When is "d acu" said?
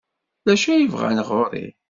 0.45-0.69